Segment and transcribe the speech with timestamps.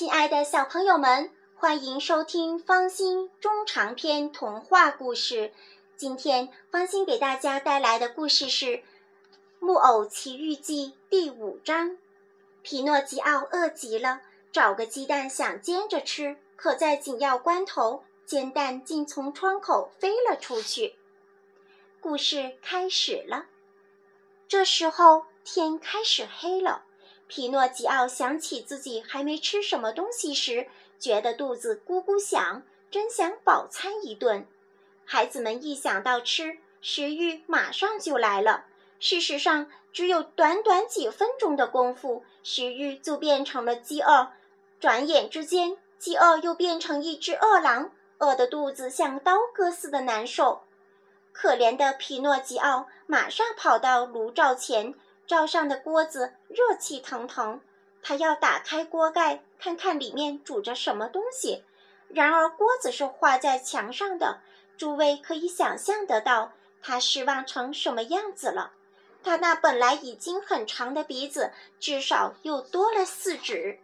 [0.00, 5.52] 亲爱的小朋友们，欢迎收听方心中长篇童话故事。
[5.94, 8.66] 今天方心给大家带来的故事是
[9.58, 11.98] 《木偶奇遇记》第五章。
[12.62, 20.96] 皮诺吉奥饿极了，找个鸡蛋想煎着吃，可在紧要关头，煎蛋竟从窗口飞了出去。
[22.00, 23.44] 故事开始了，
[24.48, 26.84] 这时候天开始黑了。
[27.30, 30.66] 皮诺吉奥想起自己还没吃什么东西时，
[30.98, 34.44] 觉得肚子咕咕响，真想饱餐一顿。
[35.04, 38.64] 孩子们一想到吃，食欲马上就来了。
[38.98, 44.32] 事实上，只有短短几分钟的功夫，食欲就变成了饥饿。
[44.80, 50.62] 转眼之间，饥饿又变成一只饿狼，饿得肚子像刀割似的难受。
[51.30, 54.92] 可怜的皮诺吉奥马上跑到炉灶前。
[55.30, 57.60] 灶上的锅子热气腾腾，
[58.02, 61.62] 他要打开锅盖看看里面煮着什么东西。
[62.08, 64.40] 然而锅子是画在墙上的，
[64.76, 66.50] 诸位可以想象得到
[66.82, 68.72] 他失望成什么样子了。
[69.22, 73.78] 他那本来已经很长的鼻子，至少又多了四指。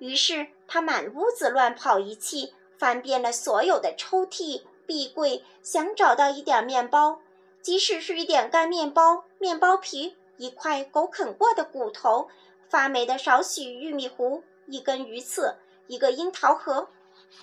[0.00, 7.20] 于是他满屋子乱跑一气，翻遍了所有的抽屉、壁柜，想找到一点面包，
[7.62, 10.16] 即使是一点干面包、面包皮。
[10.36, 12.28] 一块狗啃过的骨头，
[12.68, 16.88] 发霉的少许玉米糊，一根鱼刺，一个樱桃核。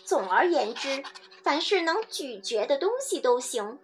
[0.06, 1.03] 总而言之，
[1.44, 3.80] 凡是能咀嚼的东西都行。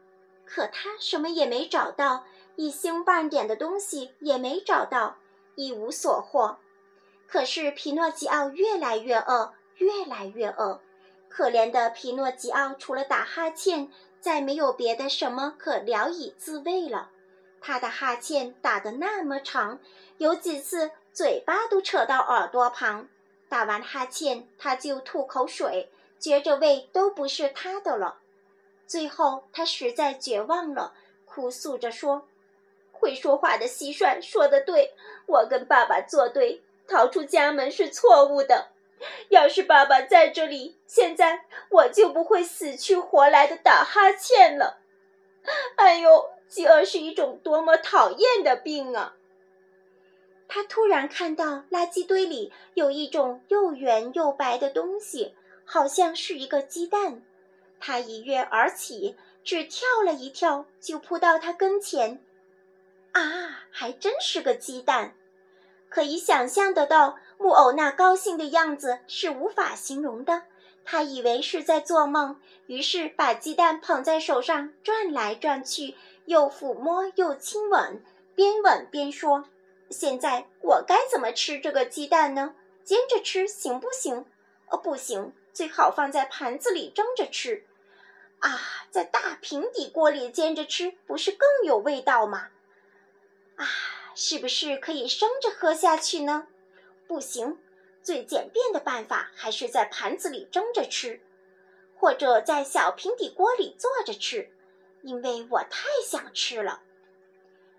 [0.46, 5.18] 可他什么也没找到，一星半点的东西也没找到，
[5.56, 6.58] 一无所获。
[7.28, 10.80] 可是皮诺吉奥越来越饿，越来越饿。
[11.28, 13.92] 可怜的皮诺吉奥，除了打哈欠，
[14.22, 17.10] 再没有别的什么可聊以自慰了。
[17.60, 19.80] 他的哈欠打得那么长，
[20.18, 23.08] 有几次嘴巴都扯到耳朵旁。
[23.50, 28.20] 打完哈欠，他就吐口水，觉着胃都不是他的了。
[28.86, 30.94] 最后，他实在绝望了，
[31.26, 32.28] 哭诉着说
[32.92, 34.94] ：“会说话的蟋蟀说的对，
[35.26, 38.70] 我跟爸爸作对，逃出家门是错误的。
[39.30, 44.80] 要是爸爸在这里，现在我就不会死去活来的打哈欠了。
[45.76, 49.16] 哎呦！”饥饿是一种多么讨厌的病啊！
[50.48, 55.36] 他突然看到垃圾堆里有一种又圆又白的东西，
[55.66, 57.22] 好像是一个鸡蛋。
[57.80, 62.24] 他一跃而起，只跳了一跳就扑到他跟前。
[63.12, 65.16] 啊，还真是个鸡蛋！
[65.90, 70.44] 可以想象得到，木偶那高兴的样子是无法形容的。
[70.90, 75.96] 他以为是在做梦，于是把鸡蛋捧在手上转来转去。
[76.24, 78.02] 又抚摸又亲吻，
[78.36, 79.50] 边吻边说
[79.92, 82.56] ：“现在我该怎么吃这个鸡蛋呢？
[82.86, 84.26] 煎着吃行不行？
[84.70, 87.66] 哦，不行，最好放在盘子里蒸着吃。
[88.40, 88.60] 啊，
[88.90, 92.48] 在大平底锅里煎着吃，不是更有味道吗？
[93.58, 93.66] 啊，
[94.16, 96.48] 是不是可以生着喝下去呢？
[97.08, 97.58] 不行，
[98.08, 101.20] 最简便的办法还是在盘子里蒸着吃，
[101.98, 104.50] 或者在小平底锅里做着吃。”
[105.04, 106.80] 因为我太想吃了。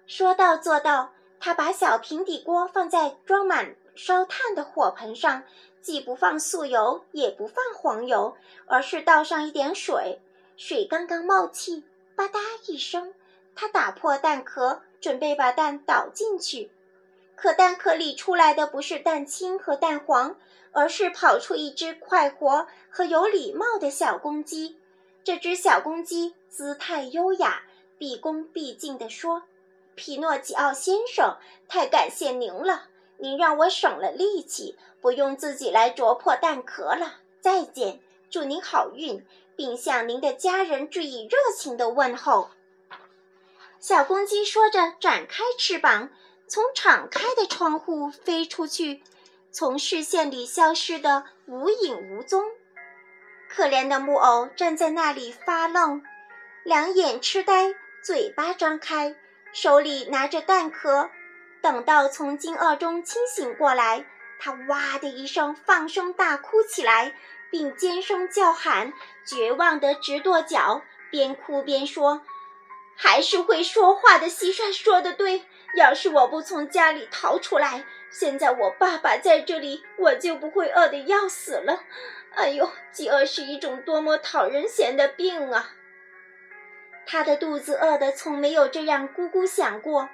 [0.07, 5.45] 说到做到，他把小平底锅放在装满烧炭的火盆上，
[5.81, 8.37] 既不放素油，也不放黄油，
[8.67, 10.21] 而是倒上一点水。
[10.59, 11.85] 水刚刚冒气，
[12.15, 13.15] 吧嗒一声，
[13.55, 16.71] 他打破蛋壳，准备把蛋倒进去。
[17.41, 20.37] 可蛋壳里出来的不是蛋清和蛋黄，
[20.73, 24.77] 而是跑出一只快活和有礼貌的小公鸡。
[25.23, 27.63] 这只小公鸡姿态优雅，
[27.97, 29.45] 毕恭毕敬地说
[29.95, 31.37] ：“皮诺吉奥先生，
[31.69, 32.89] 太感谢您了！
[33.19, 37.19] 您让我省了力气，不用自己来啄破蛋壳了。
[37.41, 38.01] 再见，
[38.31, 39.25] 祝您好运，
[39.55, 42.51] 并向您的家人致以热情的问候。”
[43.79, 46.11] 小公鸡说着，展开翅膀，
[46.49, 49.03] 从敞开的窗户飞出去，
[49.53, 52.43] 从视线里消失得无影无踪。
[53.51, 56.03] 可怜的木偶站在那里发愣，
[56.65, 59.15] 两眼痴呆，嘴巴张开，
[59.53, 61.11] 手里拿着蛋壳。
[61.61, 64.07] 等到从惊愕中清醒过来，
[64.39, 67.15] 他哇的一声放声大哭起来，
[67.51, 68.93] 并尖声叫喊，
[69.27, 72.23] 绝望得直跺脚，边哭边说
[72.97, 75.45] ：“还是会说话的蟋蟀说的对，
[75.75, 81.85] 要是我不从家里逃出来，现在我爸爸在这里，我就不会饿得要死了。”
[82.35, 85.73] 哎呦，饥饿是一种多么讨人嫌的病啊！
[87.07, 90.09] 他的肚子饿得从没有这样咕咕响过，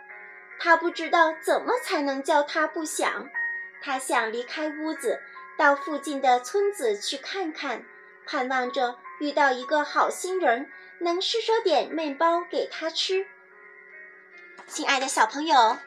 [0.58, 3.28] 他不知道怎么才能叫他不响。
[3.82, 5.20] 他想离开屋子，
[5.58, 7.84] 到附近的村子去看看，
[8.24, 13.26] 盼望着遇到一个好心人，能施舍点面包给他吃。
[14.66, 15.78] 亲爱的小朋友，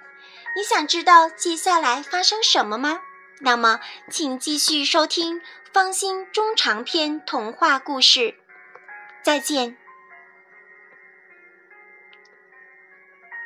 [0.55, 3.01] 你想知道接下来发生什么吗？
[3.39, 3.79] 那么，
[4.09, 5.41] 请继续收听
[5.73, 8.19] 《芳心中长篇童话故事》。
[9.23, 9.77] 再见。